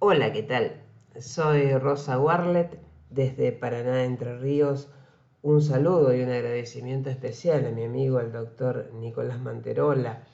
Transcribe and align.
Hola, 0.00 0.32
¿qué 0.32 0.44
tal? 0.44 0.80
Soy 1.18 1.72
Rosa 1.76 2.20
Warlet 2.20 2.78
desde 3.10 3.50
Paraná, 3.50 4.04
Entre 4.04 4.38
Ríos. 4.38 4.88
Un 5.42 5.60
saludo 5.60 6.14
y 6.14 6.22
un 6.22 6.30
agradecimiento 6.30 7.10
especial 7.10 7.66
a 7.66 7.72
mi 7.72 7.82
amigo 7.82 8.20
el 8.20 8.30
doctor 8.30 8.92
Nicolás 8.94 9.40
Manterola 9.40 10.24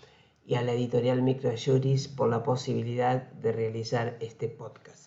y 0.44 0.56
a 0.56 0.62
la 0.62 0.72
editorial 0.72 1.22
Microjuris 1.22 2.08
por 2.08 2.28
la 2.28 2.42
posibilidad 2.42 3.22
de 3.32 3.52
realizar 3.52 4.18
este 4.20 4.48
podcast. 4.48 5.06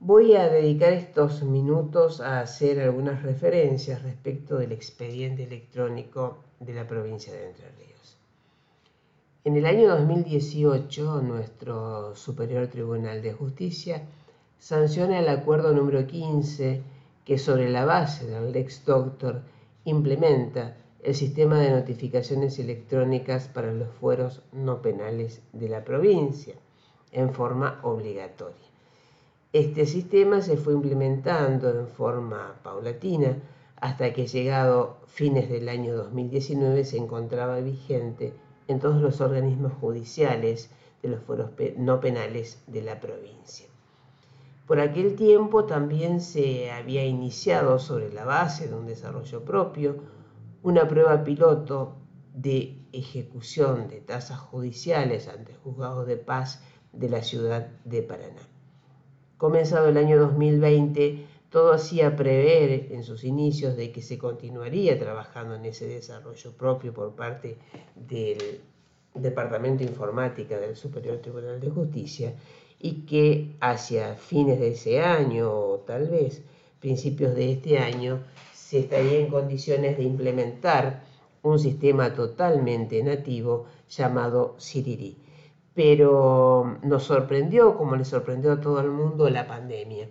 Voy 0.00 0.34
a 0.34 0.48
dedicar 0.48 0.94
estos 0.94 1.42
minutos 1.42 2.22
a 2.22 2.40
hacer 2.40 2.80
algunas 2.80 3.22
referencias 3.22 4.02
respecto 4.02 4.56
del 4.56 4.72
expediente 4.72 5.42
electrónico 5.42 6.38
de 6.58 6.72
la 6.72 6.86
provincia 6.86 7.34
de 7.34 7.48
Entre 7.50 7.70
Ríos. 7.72 8.17
En 9.44 9.56
el 9.56 9.66
año 9.66 9.88
2018, 9.88 11.22
nuestro 11.22 12.16
Superior 12.16 12.66
Tribunal 12.66 13.22
de 13.22 13.32
Justicia 13.32 14.02
sanciona 14.58 15.20
el 15.20 15.28
acuerdo 15.28 15.72
número 15.72 16.08
15 16.08 16.82
que 17.24 17.38
sobre 17.38 17.70
la 17.70 17.84
base 17.84 18.26
del 18.26 18.50
Lex 18.50 18.84
Doctor 18.84 19.42
implementa 19.84 20.76
el 21.04 21.14
sistema 21.14 21.60
de 21.60 21.70
notificaciones 21.70 22.58
electrónicas 22.58 23.46
para 23.46 23.72
los 23.72 23.88
fueros 23.88 24.42
no 24.52 24.82
penales 24.82 25.40
de 25.52 25.68
la 25.68 25.84
provincia 25.84 26.54
en 27.12 27.32
forma 27.32 27.78
obligatoria. 27.84 28.66
Este 29.52 29.86
sistema 29.86 30.42
se 30.42 30.56
fue 30.56 30.72
implementando 30.72 31.70
en 31.70 31.86
forma 31.86 32.56
paulatina 32.64 33.38
hasta 33.76 34.12
que 34.12 34.26
llegado 34.26 34.96
fines 35.06 35.48
del 35.48 35.68
año 35.68 35.94
2019 35.94 36.84
se 36.84 36.98
encontraba 36.98 37.60
vigente 37.60 38.32
en 38.68 38.78
todos 38.78 39.02
los 39.02 39.20
organismos 39.20 39.72
judiciales 39.80 40.70
de 41.02 41.08
los 41.08 41.20
fueros 41.22 41.50
no 41.76 42.00
penales 42.00 42.62
de 42.66 42.82
la 42.82 43.00
provincia. 43.00 43.66
Por 44.66 44.80
aquel 44.80 45.16
tiempo 45.16 45.64
también 45.64 46.20
se 46.20 46.70
había 46.70 47.04
iniciado 47.04 47.78
sobre 47.78 48.12
la 48.12 48.24
base 48.24 48.68
de 48.68 48.74
un 48.74 48.86
desarrollo 48.86 49.44
propio 49.44 49.96
una 50.62 50.86
prueba 50.86 51.24
piloto 51.24 51.96
de 52.34 52.78
ejecución 52.92 53.88
de 53.88 54.00
tasas 54.00 54.38
judiciales 54.38 55.28
ante 55.28 55.54
juzgados 55.54 56.06
de 56.06 56.16
paz 56.16 56.62
de 56.92 57.08
la 57.08 57.22
ciudad 57.22 57.68
de 57.84 58.02
Paraná. 58.02 58.42
Comenzado 59.38 59.88
el 59.88 59.96
año 59.96 60.18
2020, 60.18 61.26
todo 61.50 61.72
hacía 61.72 62.14
prever 62.16 62.92
en 62.92 63.04
sus 63.04 63.24
inicios 63.24 63.76
de 63.76 63.90
que 63.92 64.02
se 64.02 64.18
continuaría 64.18 64.98
trabajando 64.98 65.54
en 65.54 65.64
ese 65.64 65.86
desarrollo 65.86 66.52
propio 66.52 66.92
por 66.92 67.14
parte 67.14 67.56
del 67.94 68.60
Departamento 69.14 69.84
de 69.84 69.90
Informática 69.90 70.58
del 70.58 70.76
Superior 70.76 71.18
Tribunal 71.18 71.60
de 71.60 71.70
Justicia 71.70 72.34
y 72.78 73.06
que 73.06 73.56
hacia 73.60 74.14
fines 74.14 74.60
de 74.60 74.68
ese 74.68 75.00
año 75.00 75.50
o 75.50 75.78
tal 75.86 76.08
vez 76.08 76.42
principios 76.80 77.34
de 77.34 77.52
este 77.52 77.78
año 77.78 78.22
se 78.52 78.80
estaría 78.80 79.18
en 79.18 79.28
condiciones 79.28 79.96
de 79.96 80.04
implementar 80.04 81.02
un 81.42 81.58
sistema 81.58 82.14
totalmente 82.14 83.02
nativo 83.02 83.66
llamado 83.88 84.54
Siriri 84.58 85.16
pero 85.78 86.76
nos 86.82 87.04
sorprendió, 87.04 87.76
como 87.76 87.94
le 87.94 88.04
sorprendió 88.04 88.50
a 88.50 88.60
todo 88.60 88.80
el 88.80 88.90
mundo, 88.90 89.30
la 89.30 89.46
pandemia. 89.46 90.08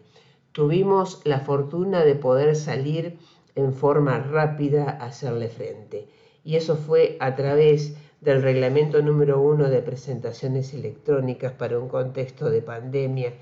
Tuvimos 0.58 1.22
la 1.24 1.42
fortuna 1.42 2.04
de 2.04 2.16
poder 2.16 2.56
salir 2.56 3.20
en 3.54 3.74
forma 3.74 4.18
rápida 4.18 4.90
a 4.90 5.06
hacerle 5.06 5.50
frente. 5.50 6.08
Y 6.44 6.56
eso 6.56 6.76
fue 6.76 7.16
a 7.20 7.36
través 7.36 7.96
del 8.22 8.42
reglamento 8.42 9.04
número 9.04 9.40
uno 9.40 9.70
de 9.70 9.84
presentaciones 9.84 10.74
electrónicas 10.74 11.52
para 11.52 11.78
un 11.78 11.88
contexto 11.88 12.50
de 12.50 12.64
pandemia 12.64 13.34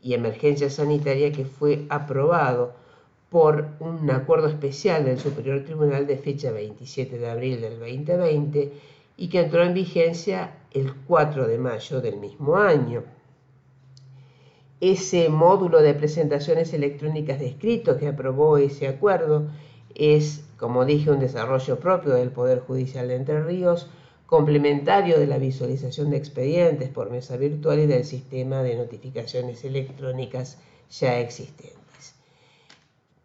y 0.00 0.14
emergencia 0.14 0.70
sanitaria 0.70 1.30
que 1.30 1.44
fue 1.44 1.84
aprobado 1.90 2.72
por 3.28 3.68
un 3.78 4.10
acuerdo 4.10 4.48
especial 4.48 5.04
del 5.04 5.18
Superior 5.18 5.64
Tribunal 5.66 6.06
de 6.06 6.16
fecha 6.16 6.52
27 6.52 7.18
de 7.18 7.28
abril 7.28 7.60
del 7.60 7.80
2020 7.80 8.72
y 9.18 9.28
que 9.28 9.40
entró 9.40 9.62
en 9.62 9.74
vigencia 9.74 10.54
el 10.70 10.94
4 11.06 11.46
de 11.48 11.58
mayo 11.58 12.00
del 12.00 12.16
mismo 12.16 12.56
año. 12.56 13.02
Ese 14.82 15.30
módulo 15.30 15.80
de 15.80 15.94
presentaciones 15.94 16.74
electrónicas 16.74 17.38
de 17.38 17.46
escrito 17.46 17.96
que 17.96 18.08
aprobó 18.08 18.58
ese 18.58 18.86
acuerdo 18.86 19.48
es, 19.94 20.44
como 20.58 20.84
dije, 20.84 21.10
un 21.10 21.20
desarrollo 21.20 21.78
propio 21.78 22.12
del 22.12 22.30
Poder 22.30 22.60
Judicial 22.60 23.08
de 23.08 23.16
Entre 23.16 23.42
Ríos, 23.42 23.88
complementario 24.26 25.18
de 25.18 25.26
la 25.26 25.38
visualización 25.38 26.10
de 26.10 26.18
expedientes 26.18 26.90
por 26.90 27.10
mesa 27.10 27.36
virtual 27.36 27.78
y 27.80 27.86
del 27.86 28.04
sistema 28.04 28.62
de 28.62 28.76
notificaciones 28.76 29.64
electrónicas 29.64 30.58
ya 30.90 31.18
existente 31.18 31.82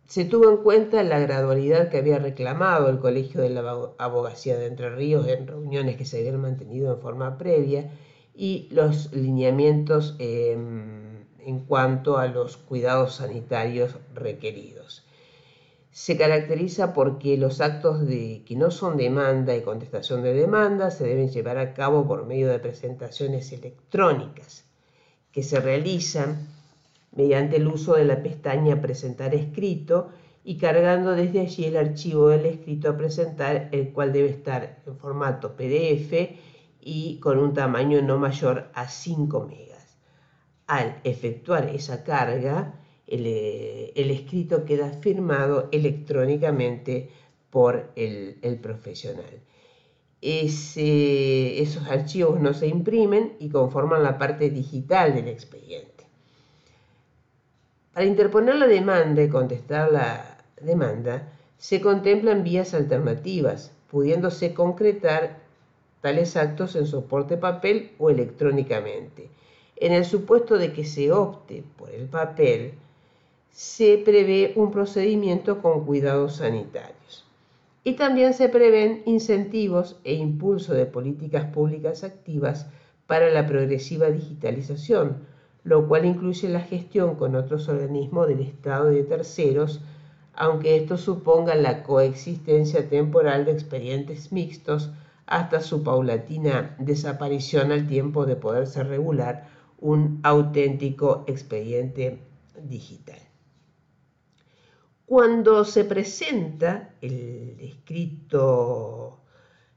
se 0.07 0.24
tuvo 0.25 0.50
en 0.50 0.57
cuenta 0.57 1.03
la 1.03 1.19
gradualidad 1.19 1.89
que 1.89 1.97
había 1.97 2.18
reclamado 2.18 2.89
el 2.89 3.00
Colegio 3.00 3.41
de 3.41 3.50
la 3.50 3.91
Abogacía 3.97 4.57
de 4.57 4.68
Entre 4.68 4.89
Ríos 4.89 5.28
en 5.28 5.45
reuniones 5.45 5.97
que 5.97 6.06
se 6.06 6.19
habían 6.19 6.41
mantenido 6.41 6.94
en 6.94 7.01
forma 7.01 7.38
previa 7.38 7.91
y 8.34 8.68
los 8.72 9.13
lineamientos 9.13 10.16
em, 10.19 11.06
en 11.47 11.61
cuanto 11.61 12.17
a 12.17 12.27
los 12.27 12.57
cuidados 12.57 13.15
sanitarios 13.15 13.95
requeridos. 14.13 15.05
Se 15.91 16.17
caracteriza 16.17 16.93
porque 16.93 17.37
los 17.37 17.61
actos 17.61 18.01
que 18.05 18.55
no 18.57 18.69
son 18.69 18.97
demanda 18.97 19.55
y 19.55 19.61
contestación 19.61 20.23
de 20.23 20.33
demanda 20.33 20.91
se 20.91 21.05
deben 21.05 21.29
llevar 21.29 21.57
a 21.57 21.73
cabo 21.73 22.05
por 22.05 22.25
medio 22.25 22.49
de 22.49 22.59
presentaciones 22.59 23.53
electrónicas 23.53 24.65
que 25.31 25.41
se 25.41 25.61
realizan 25.61 26.49
mediante 27.13 27.55
el 27.55 27.67
uso 27.67 27.95
de 27.95 28.03
la 28.03 28.21
pestaña 28.21 28.81
Presentar 28.81 29.33
escrito 29.33 30.09
y 30.43 30.57
cargando 30.57 31.11
desde 31.11 31.39
allí 31.39 31.63
el 31.63 31.77
archivo 31.77 32.27
del 32.27 32.45
escrito 32.45 32.89
a 32.89 32.97
presentar, 32.97 33.69
el 33.71 33.93
cual 33.93 34.11
debe 34.11 34.29
estar 34.29 34.81
en 34.85 34.97
formato 34.97 35.55
PDF 35.55 36.29
y 36.81 37.19
con 37.21 37.39
un 37.39 37.53
tamaño 37.53 38.01
no 38.01 38.17
mayor 38.17 38.69
a 38.73 38.89
5 38.89 39.45
megas. 39.47 39.66
Al 40.67 41.00
efectuar 41.03 41.69
esa 41.69 42.03
carga, 42.03 42.73
el, 43.07 43.25
eh, 43.25 43.94
escrito 43.95 44.66
queda 44.66 44.91
firmado 44.91 45.69
electrónicamente 45.72 47.09
por 47.50 47.89
el, 47.95 48.59
profesional. 48.61 49.39
esos 50.22 51.88
archivos 51.88 52.39
no 52.41 52.53
se 52.53 52.67
imprimen 52.67 53.38
y 53.39 53.50
conforman 53.50 54.03
la 54.03 54.17
parte 54.17 54.50
digital 54.50 55.13
del 55.16 55.29
expediente. 55.29 56.06
Al 57.94 58.06
interponer 58.06 58.56
la 58.56 58.67
demanda 58.67 59.23
y 59.23 59.29
contestar 59.29 59.91
la 59.91 60.38
demanda, 60.61 61.29
se 61.57 61.81
contemplan 61.81 62.44
vías 62.44 62.73
alternativas, 62.73 63.72
pudiéndose 63.89 64.53
concretar 64.53 65.39
tales 66.01 66.35
actos 66.38 66.75
en 66.75 66.85
soporte 66.85 67.38
papel 67.38 67.91
o 67.97 68.09
electrónicamente. 68.09 69.29
En 69.79 69.93
el 69.93 70.05
supuesto 70.05 70.57
de 70.57 70.73
que 70.73 70.85
se 70.85 71.11
opte 71.11 71.63
por 71.77 71.91
el 71.91 72.07
papel, 72.07 72.73
se 73.51 73.99
prevé 73.99 74.53
un 74.55 74.71
procedimiento 74.71 75.61
con 75.61 75.85
cuidados 75.85 76.38
sanitarios. 76.38 77.25
Y 77.83 77.93
también 77.93 78.33
se 78.33 78.49
prevén 78.49 79.03
incentivos 79.05 79.97
e 80.03 80.15
impulso 80.15 80.73
de 80.73 80.88
políticas 80.88 81.45
públicas 81.45 82.03
activas 82.03 82.67
para 83.05 83.29
la 83.29 83.45
progresiva 83.45 84.09
digitalización, 84.09 85.17
lo 85.63 85.88
cual 85.88 86.05
incluye 86.05 86.49
la 86.49 86.61
gestión 86.61 87.15
con 87.15 87.35
otros 87.35 87.69
organismos 87.69 88.27
del 88.27 88.41
Estado 88.41 88.91
y 88.91 88.95
de 88.95 89.03
terceros, 89.03 89.81
aunque 90.33 90.75
esto 90.75 90.97
suponga 90.97 91.53
la 91.55 91.83
coexistencia 91.83 92.89
temporal 92.89 93.45
de 93.45 93.51
expedientes 93.51 94.31
mixtos 94.31 94.89
hasta 95.27 95.61
su 95.61 95.83
paulatina 95.83 96.75
desaparición 96.79 97.71
al 97.71 97.88
tiempo 97.88 98.25
de 98.25 98.35
poderse 98.35 98.83
regular 98.83 99.56
un 99.79 100.19
auténtico 100.24 101.24
expediente 101.27 102.19
digital. 102.62 103.19
Cuando 105.06 105.63
se 105.63 105.85
presenta 105.85 106.89
el 107.01 107.57
escrito 107.62 109.21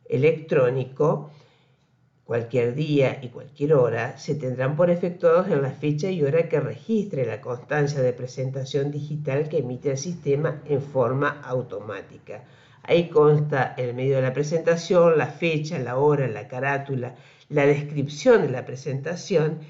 electrónico, 0.05 1.31
cualquier 2.25 2.75
día 2.75 3.19
y 3.23 3.29
cualquier 3.29 3.75
hora 3.75 4.19
se 4.19 4.35
tendrán 4.35 4.77
por 4.77 4.91
efectuados 4.91 5.49
en 5.49 5.63
la 5.63 5.71
fecha 5.71 6.11
y 6.11 6.23
hora 6.23 6.49
que 6.49 6.61
registre 6.61 7.27
la 7.27 7.41
constancia 7.41 8.01
de 8.01 8.13
presentación 8.13 8.91
digital 8.91 9.49
que 9.49 9.59
emite 9.59 9.93
el 9.93 9.99
sistema 9.99 10.63
en 10.65 10.81
forma 10.81 11.41
automática. 11.43 12.45
Ahí 12.83 13.09
consta 13.09 13.75
el 13.77 13.95
medio 13.95 14.17
de 14.17 14.23
la 14.23 14.33
presentación, 14.33 15.19
la 15.19 15.27
fecha, 15.27 15.79
la 15.79 15.97
hora, 15.97 16.27
la 16.29 16.49
carátula, 16.49 17.15
la 17.49 17.67
descripción 17.67 18.43
de 18.43 18.51
la 18.51 18.65
presentación 18.65 19.61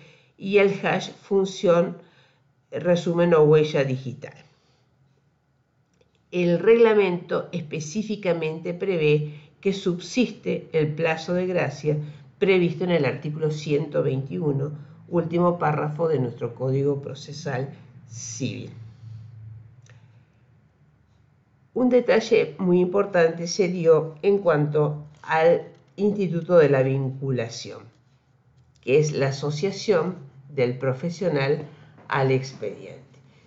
y 0.41 0.57
el 0.57 0.81
hash 0.83 1.11
función 1.11 1.99
resumen 2.73 3.35
o 3.35 3.43
huella 3.43 3.85
digital. 3.85 4.35
El 6.31 6.59
reglamento 6.59 7.49
específicamente 7.53 8.73
prevé 8.73 9.35
que 9.61 9.75
subsiste 9.75 10.69
el 10.73 10.95
plazo 10.95 11.35
de 11.35 11.47
gracia 11.47 11.99
previsto 12.39 12.85
en 12.85 12.91
el 12.91 13.05
artículo 13.05 13.51
121 13.51 14.73
último 15.09 15.59
párrafo 15.59 16.09
de 16.09 16.21
nuestro 16.21 16.55
Código 16.55 17.03
Procesal 17.03 17.69
Civil. 18.09 18.71
Un 21.75 21.91
detalle 21.91 22.55
muy 22.59 22.81
importante 22.81 23.47
se 23.47 23.69
dio 23.69 24.15
en 24.23 24.39
cuanto 24.39 25.05
al 25.23 25.69
Instituto 25.97 26.57
de 26.57 26.71
la 26.71 26.83
Vinculación, 26.83 27.83
que 28.81 28.99
es 28.99 29.13
la 29.13 29.29
asociación 29.29 30.30
del 30.55 30.79
profesional 30.79 31.67
al 32.09 32.31
expediente. 32.31 33.01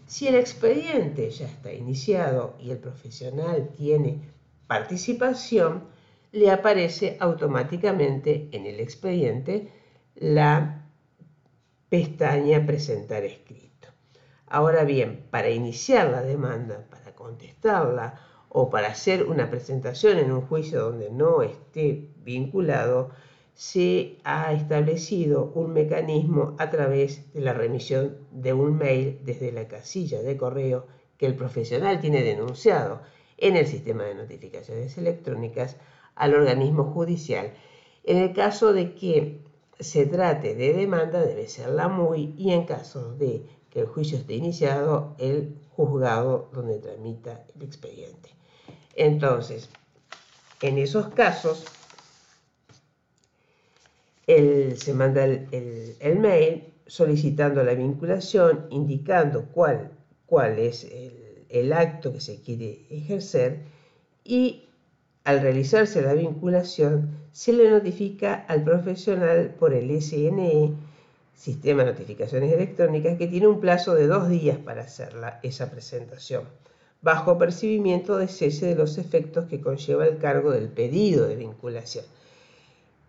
Si 0.05 0.27
el 0.27 0.35
expediente 0.35 1.29
ya 1.29 1.47
está 1.47 1.73
iniciado 1.73 2.55
y 2.59 2.71
el 2.71 2.77
profesional 2.77 3.69
tiene 3.75 4.21
participación, 4.67 5.83
le 6.31 6.51
aparece 6.51 7.17
automáticamente 7.19 8.49
en 8.51 8.65
el 8.65 8.79
expediente 8.79 9.71
la 10.15 10.87
pestaña 11.89 12.65
Presentar 12.65 13.23
escrito. 13.23 13.89
Ahora 14.47 14.83
bien, 14.83 15.27
para 15.29 15.49
iniciar 15.49 16.09
la 16.09 16.21
demanda, 16.21 16.85
para 16.89 17.13
contestarla 17.13 18.19
o 18.49 18.69
para 18.69 18.87
hacer 18.87 19.23
una 19.23 19.49
presentación 19.49 20.17
en 20.17 20.31
un 20.31 20.41
juicio 20.41 20.79
donde 20.81 21.09
no 21.09 21.41
esté 21.41 22.09
vinculado, 22.17 23.11
se 23.55 24.17
ha 24.23 24.51
establecido 24.53 25.51
un 25.55 25.73
mecanismo 25.73 26.55
a 26.57 26.69
través 26.69 27.31
de 27.33 27.41
la 27.41 27.53
remisión 27.53 28.17
de 28.31 28.53
un 28.53 28.77
mail 28.77 29.19
desde 29.23 29.51
la 29.51 29.67
casilla 29.67 30.21
de 30.21 30.37
correo 30.37 30.87
que 31.17 31.25
el 31.25 31.35
profesional 31.35 31.99
tiene 31.99 32.23
denunciado 32.23 33.01
en 33.37 33.55
el 33.55 33.67
sistema 33.67 34.03
de 34.03 34.15
notificaciones 34.15 34.97
electrónicas 34.97 35.77
al 36.15 36.33
organismo 36.33 36.85
judicial. 36.85 37.53
En 38.03 38.17
el 38.17 38.33
caso 38.33 38.73
de 38.73 38.95
que 38.95 39.41
se 39.79 40.05
trate 40.05 40.55
de 40.55 40.73
demanda, 40.73 41.21
debe 41.21 41.47
ser 41.47 41.69
la 41.69 41.87
MUI 41.87 42.33
y 42.37 42.51
en 42.51 42.65
caso 42.65 43.13
de 43.15 43.45
que 43.69 43.81
el 43.81 43.87
juicio 43.87 44.17
esté 44.17 44.35
iniciado, 44.35 45.15
el 45.17 45.55
juzgado 45.75 46.49
donde 46.53 46.79
tramita 46.79 47.43
el 47.55 47.63
expediente. 47.63 48.29
Entonces, 48.95 49.69
en 50.61 50.77
esos 50.77 51.07
casos, 51.07 51.65
se 54.27 54.93
manda 54.93 55.25
el, 55.25 56.19
mail 56.19 56.63
solicitando 56.87 57.63
la 57.63 57.73
vinculación, 57.73 58.67
indicando 58.69 59.45
cuál, 59.51 59.91
cuál 60.25 60.59
es 60.59 60.87
el 61.49 61.73
acto 61.73 62.11
que 62.13 62.21
se 62.21 62.41
quiere 62.41 62.85
ejercer 62.89 63.59
y 64.23 64.63
al 65.23 65.41
realizarse 65.41 66.01
la 66.01 66.13
vinculación, 66.13 67.11
se 67.31 67.53
le 67.53 67.69
notifica 67.69 68.45
al 68.47 68.63
profesional 68.63 69.55
por 69.57 69.73
el 69.73 70.01
SNE, 70.01 70.73
Sistema 71.35 71.83
de 71.83 71.91
Notificaciones 71.91 72.53
Electrónicas, 72.53 73.17
que 73.17 73.27
tiene 73.27 73.47
un 73.47 73.59
plazo 73.59 73.95
de 73.95 74.07
dos 74.07 74.29
días 74.29 74.57
para 74.57 74.83
hacer 74.83 75.13
esa 75.41 75.71
presentación, 75.71 76.43
bajo 77.01 77.37
percibimiento 77.37 78.17
de 78.17 78.27
cese 78.27 78.67
de 78.67 78.75
los 78.75 78.97
efectos 78.97 79.45
que 79.45 79.61
conlleva 79.61 80.05
el 80.05 80.17
cargo 80.17 80.51
del 80.51 80.69
pedido 80.69 81.27
de 81.27 81.35
vinculación. 81.35 82.05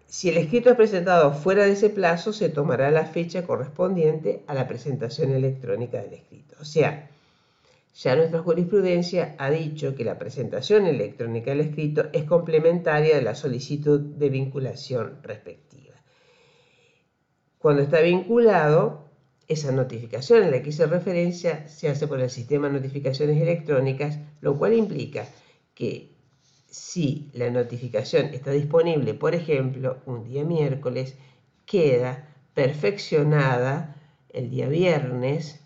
Si 0.06 0.28
el 0.28 0.36
escrito 0.36 0.70
es 0.70 0.76
presentado 0.76 1.32
fuera 1.32 1.64
de 1.64 1.72
ese 1.72 1.90
plazo, 1.90 2.32
se 2.32 2.48
tomará 2.48 2.90
la 2.90 3.06
fecha 3.06 3.44
correspondiente 3.44 4.44
a 4.46 4.54
la 4.54 4.68
presentación 4.68 5.32
electrónica 5.32 6.00
del 6.00 6.14
escrito. 6.14 6.56
O 6.60 6.64
sea, 6.64 7.10
ya 7.94 8.16
nuestra 8.16 8.42
jurisprudencia 8.42 9.34
ha 9.38 9.50
dicho 9.50 9.94
que 9.94 10.04
la 10.04 10.18
presentación 10.18 10.86
electrónica 10.86 11.50
del 11.50 11.60
escrito 11.60 12.06
es 12.12 12.24
complementaria 12.24 13.16
de 13.16 13.22
la 13.22 13.34
solicitud 13.34 14.00
de 14.00 14.28
vinculación 14.30 15.18
respectiva. 15.22 15.94
Cuando 17.58 17.82
está 17.82 18.00
vinculado, 18.00 19.04
esa 19.46 19.72
notificación 19.72 20.42
en 20.42 20.50
la 20.50 20.62
que 20.62 20.70
hice 20.70 20.86
referencia 20.86 21.68
se 21.68 21.88
hace 21.88 22.06
por 22.06 22.20
el 22.20 22.30
sistema 22.30 22.68
de 22.68 22.74
notificaciones 22.74 23.40
electrónicas, 23.40 24.18
lo 24.40 24.58
cual 24.58 24.74
implica 24.74 25.26
que 25.74 26.13
si 26.74 27.30
la 27.34 27.50
notificación 27.50 28.34
está 28.34 28.50
disponible, 28.50 29.14
por 29.14 29.32
ejemplo, 29.32 29.98
un 30.06 30.24
día 30.24 30.42
miércoles, 30.42 31.14
queda 31.66 32.28
perfeccionada 32.52 33.94
el 34.30 34.50
día 34.50 34.66
viernes 34.66 35.60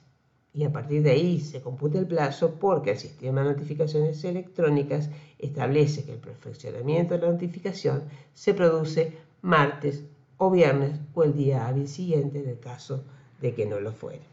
y 0.53 0.65
a 0.65 0.71
partir 0.71 1.03
de 1.03 1.13
ahí 1.13 1.41
se 1.41 1.63
computa 1.63 1.99
el 1.99 2.07
plazo 2.07 2.57
porque 2.61 2.91
el 2.91 2.99
sistema 2.99 3.43
de 3.43 3.55
notificaciones 3.55 4.23
electrónicas 4.23 5.09
establece 5.39 6.05
que 6.05 6.13
el 6.13 6.19
perfeccionamiento 6.19 7.15
de 7.15 7.21
la 7.21 7.33
notificación 7.33 8.03
se 8.35 8.53
produce 8.53 9.17
martes 9.41 10.05
o 10.37 10.51
viernes 10.51 11.01
o 11.15 11.25
el 11.25 11.35
día 11.35 11.67
hábil 11.67 11.89
siguiente 11.89 12.41
en 12.41 12.51
el 12.51 12.59
caso 12.59 13.03
de 13.41 13.55
que 13.55 13.65
no 13.65 13.81
lo 13.81 13.93
fuere. 13.93 14.27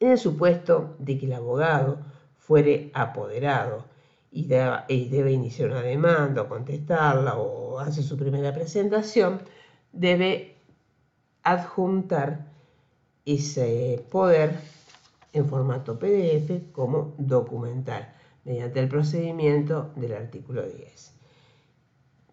En 0.00 0.10
el 0.10 0.18
supuesto 0.18 0.96
de 0.98 1.16
que 1.16 1.26
el 1.26 1.34
abogado 1.34 1.98
fuere 2.38 2.90
apoderado 2.92 3.93
y, 4.34 4.46
debe 4.46 5.30
iniciar 5.30 5.70
una 5.70 5.82
demanda 5.82 6.42
o 6.42 6.48
contestarla 6.48 7.36
o 7.36 7.78
hace 7.78 8.02
su 8.02 8.16
primera 8.16 8.52
presentación, 8.52 9.40
debe 9.92 10.56
adjuntar 11.44 12.52
ese 13.24 14.04
poder 14.10 14.58
en 15.32 15.46
formato 15.46 15.98
PDF 15.98 16.72
como 16.72 17.14
documental 17.16 18.12
mediante 18.44 18.80
el 18.80 18.88
procedimiento 18.88 19.92
del 19.94 20.14
artículo 20.14 20.62
10, 20.62 21.14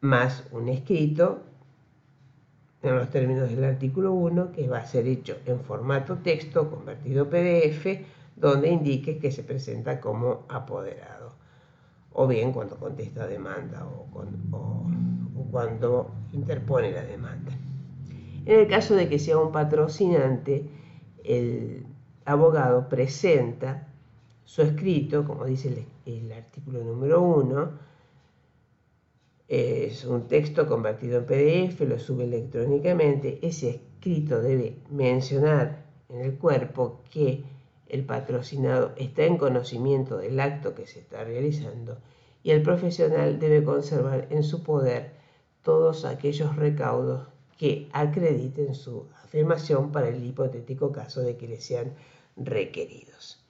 más 0.01 0.43
un 0.51 0.69
escrito 0.69 1.43
en 2.81 2.95
los 2.95 3.11
términos 3.11 3.47
del 3.51 3.63
artículo 3.63 4.13
1 4.13 4.51
que 4.51 4.67
va 4.67 4.79
a 4.79 4.87
ser 4.87 5.07
hecho 5.07 5.37
en 5.45 5.59
formato 5.59 6.17
texto 6.17 6.67
convertido 6.67 7.29
PDF 7.29 7.85
donde 8.35 8.69
indique 8.69 9.19
que 9.19 9.31
se 9.31 9.43
presenta 9.43 10.01
como 10.01 10.45
apoderado 10.49 11.40
o 12.13 12.27
bien 12.27 12.51
cuando 12.51 12.77
contesta 12.77 13.27
demanda 13.27 13.85
o 13.85 14.07
cuando 15.51 16.11
interpone 16.33 16.91
la 16.91 17.03
demanda. 17.03 17.51
En 18.45 18.59
el 18.59 18.67
caso 18.67 18.95
de 18.95 19.07
que 19.07 19.19
sea 19.19 19.37
un 19.37 19.51
patrocinante, 19.51 20.65
el 21.23 21.85
abogado 22.25 22.89
presenta 22.89 23.87
su 24.43 24.61
escrito, 24.61 25.25
como 25.25 25.45
dice 25.45 25.85
el, 26.05 26.31
artículo 26.31 26.83
número 26.83 27.21
1, 27.21 27.71
es 29.47 30.05
un 30.05 30.27
texto 30.27 30.67
convertido 30.67 31.19
en 31.19 31.25
PDF, 31.25 31.81
lo 31.81 31.99
sube 31.99 32.23
electrónicamente, 32.23 33.39
ese 33.41 33.69
escrito 33.69 34.41
debe 34.41 34.77
mencionar 34.89 35.85
en 36.09 36.21
el 36.21 36.37
cuerpo 36.37 37.01
que 37.11 37.43
el 37.91 38.05
patrocinado 38.05 38.93
está 38.95 39.25
en 39.25 39.37
conocimiento 39.37 40.17
del 40.17 40.39
acto 40.39 40.73
que 40.73 40.87
se 40.87 40.99
está 41.01 41.25
realizando 41.25 41.97
y 42.41 42.51
el 42.51 42.63
profesional 42.63 43.37
debe 43.37 43.65
conservar 43.65 44.27
en 44.29 44.43
su 44.43 44.63
poder 44.63 45.11
todos 45.61 46.05
aquellos 46.05 46.55
recaudos 46.55 47.27
que 47.57 47.89
acrediten 47.91 48.75
su 48.75 49.07
afirmación 49.23 49.91
para 49.91 50.07
el 50.07 50.23
hipotético 50.25 50.93
caso 50.93 51.21
de 51.21 51.35
que 51.35 51.49
le 51.49 51.59
sean 51.59 51.93
requeridos. 52.37 53.43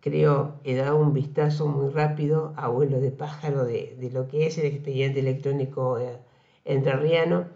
Creo, 0.00 0.54
he 0.64 0.74
dado 0.74 0.96
un 0.96 1.12
vistazo 1.12 1.68
muy 1.68 1.90
rápido, 1.90 2.54
abuelo 2.56 3.00
de 3.00 3.10
pájaro, 3.10 3.64
de, 3.66 4.10
lo 4.12 4.28
que 4.28 4.46
es 4.46 4.56
el 4.56 4.64
expediente 4.64 5.20
electrónico 5.20 5.98
eh, 5.98 6.18
entrerriano. 6.64 7.48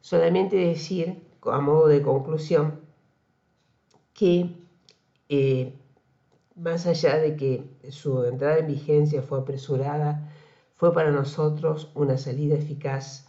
Solamente 0.00 0.56
decir, 0.56 1.22
a 1.42 1.60
modo 1.60 1.86
de 1.86 2.02
conclusión, 2.02 2.80
que 4.12 4.59
eh, 5.30 5.74
más 6.56 6.86
allá 6.86 7.16
de 7.18 7.36
que 7.36 7.64
su 7.90 8.24
entrada 8.24 8.58
en 8.58 8.66
vigencia 8.66 9.22
fue 9.22 9.38
apresurada, 9.38 10.28
fue 10.74 10.92
para 10.92 11.12
nosotros 11.12 11.90
una 11.94 12.18
salida 12.18 12.56
eficaz 12.56 13.28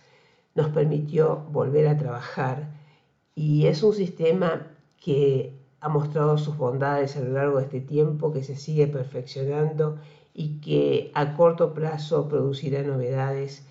nos 0.56 0.70
permitió 0.70 1.46
volver 1.52 1.88
a 1.88 1.98
trabajar 1.98 2.72
y 3.36 3.68
es 3.68 3.84
un 3.84 3.94
sistema 3.94 4.68
que 4.98 5.54
ha 5.80 5.90
mostrado 5.90 6.38
sus 6.38 6.58
bondades 6.58 7.16
a 7.18 7.22
lo 7.22 7.34
largo 7.34 7.58
de 7.60 7.66
este 7.66 7.82
tiempo, 7.82 8.34
que 8.34 8.44
se 8.44 8.56
sigue 8.56 8.88
perfeccionando 8.88 10.00
y 10.34 10.60
que 10.60 11.12
a 11.14 11.36
corto 11.36 11.74
plazo 11.74 12.28
producirá 12.28 12.82
novedades 12.84 13.66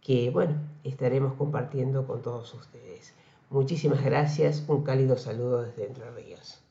que, 0.00 0.30
bueno, 0.30 0.54
estaremos 0.84 1.34
compartiendo 1.34 2.06
con 2.06 2.22
todos 2.22 2.52
ustedes. 2.54 3.14
Muchísimas 3.50 4.04
gracias, 4.04 4.64
un 4.68 4.82
cálido 4.82 5.16
saludo 5.16 5.62
desde 5.62 5.86
Entre 5.86 6.10
Ríos. 6.10 6.67